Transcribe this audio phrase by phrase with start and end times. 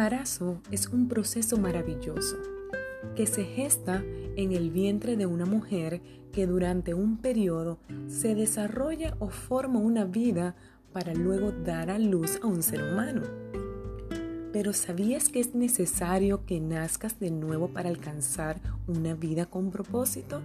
[0.00, 2.38] embarazo es un proceso maravilloso
[3.14, 4.02] que se gesta
[4.34, 6.00] en el vientre de una mujer
[6.32, 7.78] que durante un periodo
[8.08, 10.56] se desarrolla o forma una vida
[10.94, 13.24] para luego dar a luz a un ser humano.
[14.54, 20.40] Pero ¿sabías que es necesario que nazcas de nuevo para alcanzar una vida con propósito?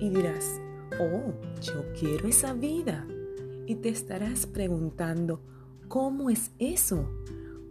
[0.00, 0.46] Y dirás,
[0.98, 3.06] oh, yo quiero esa vida.
[3.66, 5.42] Y te estarás preguntando,
[5.88, 7.06] ¿cómo es eso?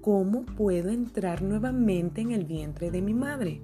[0.01, 3.61] ¿Cómo puedo entrar nuevamente en el vientre de mi madre?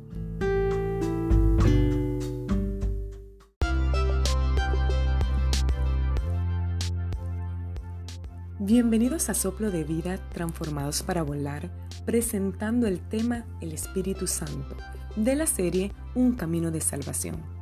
[8.59, 11.71] Bienvenidos a Soplo de Vida Transformados para Volar,
[12.05, 14.77] presentando el tema El Espíritu Santo
[15.15, 17.56] de la serie Un Camino de Salvación.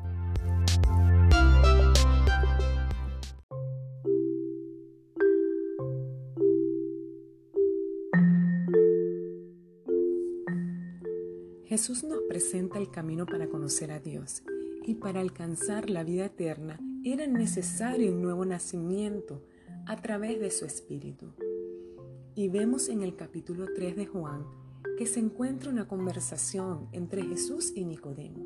[11.76, 14.44] Jesús nos presenta el camino para conocer a Dios
[14.86, 19.44] y para alcanzar la vida eterna era necesario un nuevo nacimiento
[19.86, 21.34] a través de su Espíritu.
[22.34, 24.46] Y vemos en el capítulo 3 de Juan
[24.98, 28.46] que se encuentra una conversación entre Jesús y Nicodemo.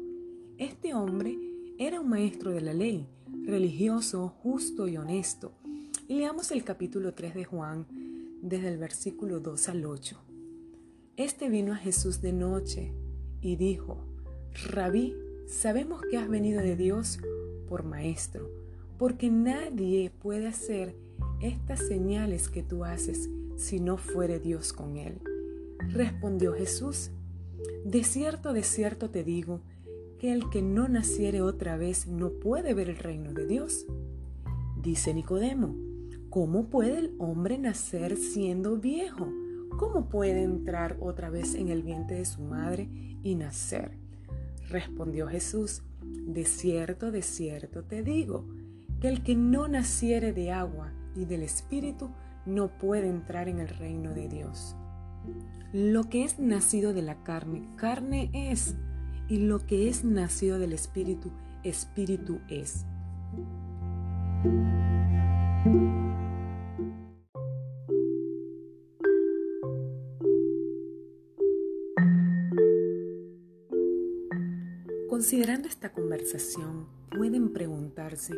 [0.58, 1.38] Este hombre
[1.78, 3.08] era un maestro de la ley,
[3.44, 5.54] religioso, justo y honesto.
[6.08, 7.86] Y leamos el capítulo 3 de Juan
[8.42, 10.20] desde el versículo 2 al 8.
[11.16, 12.92] Este vino a Jesús de noche
[13.42, 13.98] y dijo,
[14.66, 15.16] Rabí,
[15.48, 17.20] sabemos que has venido de Dios
[17.68, 18.50] por maestro,
[18.98, 20.96] porque nadie puede hacer
[21.42, 25.20] estas señales que tú haces si no fuere Dios con él?
[25.90, 27.12] Respondió Jesús,
[27.86, 29.62] de cierto, de cierto te digo,
[30.20, 33.86] que el que no naciere otra vez no puede ver el reino de Dios.
[34.82, 35.76] Dice Nicodemo,
[36.30, 39.32] ¿cómo puede el hombre nacer siendo viejo?
[39.80, 42.90] ¿Cómo puede entrar otra vez en el vientre de su madre
[43.24, 43.98] y nacer?
[44.68, 48.46] Respondió Jesús, de cierto, de cierto te digo,
[49.00, 52.10] que el que no naciere de agua y del Espíritu
[52.46, 54.76] no puede entrar en el reino de Dios.
[55.72, 58.76] Lo que es nacido de la carne, carne es,
[59.30, 61.32] y lo que es nacido del Espíritu,
[61.64, 62.86] Espíritu es.
[75.20, 78.34] Considerando esta conversación, pueden preguntarse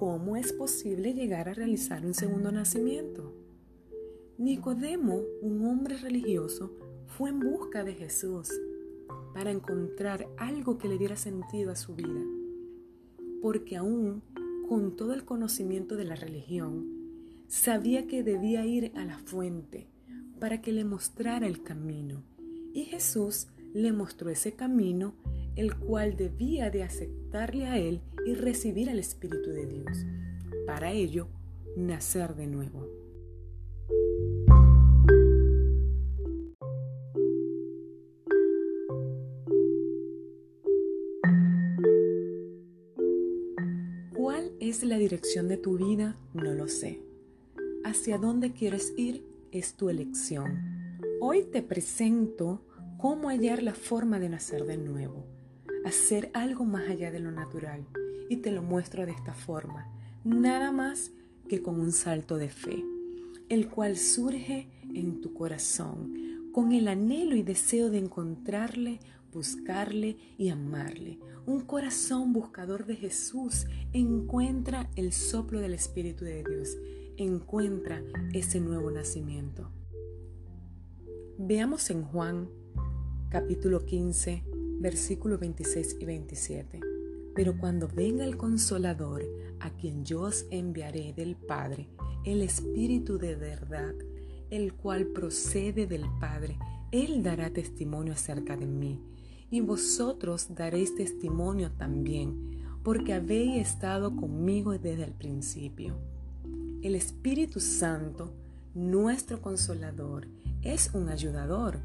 [0.00, 3.32] ¿cómo es posible llegar a realizar un segundo nacimiento?
[4.36, 6.72] Nicodemo, un hombre religioso,
[7.06, 8.50] fue en busca de Jesús
[9.32, 12.24] para encontrar algo que le diera sentido a su vida,
[13.40, 14.24] porque aún
[14.68, 16.84] con todo el conocimiento de la religión,
[17.46, 19.86] sabía que debía ir a la fuente
[20.40, 22.24] para que le mostrara el camino.
[22.74, 25.14] Y Jesús le mostró ese camino
[25.58, 30.06] el cual debía de aceptarle a Él y recibir al Espíritu de Dios.
[30.66, 31.26] Para ello,
[31.76, 32.86] nacer de nuevo.
[44.14, 46.16] ¿Cuál es la dirección de tu vida?
[46.34, 47.02] No lo sé.
[47.84, 51.00] Hacia dónde quieres ir es tu elección.
[51.20, 52.62] Hoy te presento
[52.96, 55.37] cómo hallar la forma de nacer de nuevo
[55.84, 57.86] hacer algo más allá de lo natural.
[58.28, 59.90] Y te lo muestro de esta forma,
[60.24, 61.12] nada más
[61.48, 62.84] que con un salto de fe,
[63.48, 69.00] el cual surge en tu corazón, con el anhelo y deseo de encontrarle,
[69.32, 71.18] buscarle y amarle.
[71.46, 76.76] Un corazón buscador de Jesús encuentra el soplo del Espíritu de Dios,
[77.16, 78.02] encuentra
[78.34, 79.70] ese nuevo nacimiento.
[81.38, 82.48] Veamos en Juan
[83.30, 84.42] capítulo 15,
[84.80, 86.80] versículos 26 y 27.
[87.34, 89.24] Pero cuando venga el consolador,
[89.60, 91.88] a quien yo os enviaré del Padre,
[92.24, 93.94] el Espíritu de verdad,
[94.50, 96.58] el cual procede del Padre,
[96.90, 99.00] Él dará testimonio acerca de mí.
[99.50, 105.96] Y vosotros daréis testimonio también, porque habéis estado conmigo desde el principio.
[106.82, 108.32] El Espíritu Santo,
[108.74, 110.28] nuestro consolador,
[110.62, 111.80] es un ayudador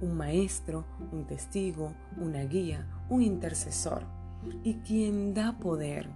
[0.00, 4.04] un maestro, un testigo, una guía, un intercesor
[4.64, 6.08] y quien da poder.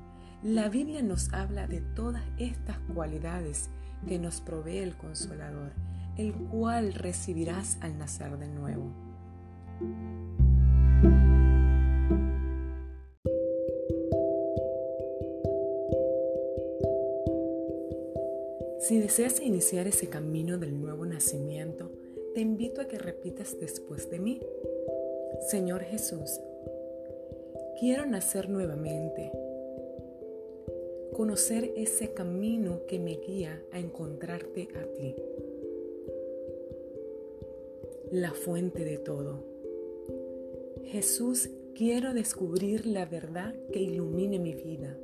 [0.43, 3.71] La Biblia nos habla de todas estas cualidades
[4.07, 5.73] que nos provee el consolador,
[6.17, 8.91] el cual recibirás al nacer de nuevo.
[18.87, 21.91] Si deseas iniciar ese camino del nuevo nacimiento,
[22.35, 24.41] te invito a que repitas después de mí.
[25.49, 26.41] Señor Jesús,
[27.79, 29.31] quiero nacer nuevamente,
[31.13, 35.15] conocer ese camino que me guía a encontrarte a ti,
[38.11, 39.45] la fuente de todo.
[40.87, 44.99] Jesús, quiero descubrir la verdad que ilumine mi vida.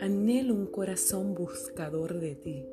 [0.00, 2.66] Anhelo un corazón buscador de ti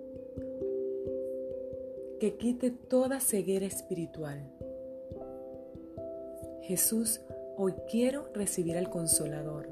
[2.21, 4.37] que quite toda ceguera espiritual.
[6.61, 7.19] Jesús,
[7.57, 9.67] hoy quiero recibir al Consolador,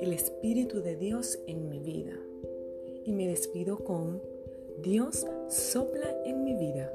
[0.00, 2.14] el Espíritu de Dios en mi vida.
[3.04, 4.22] Y me despido con,
[4.82, 6.90] Dios sopla en mi vida.